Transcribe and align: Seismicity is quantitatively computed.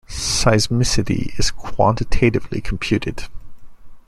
Seismicity 0.07 1.37
is 1.37 1.51
quantitatively 1.51 2.59
computed. 2.59 3.25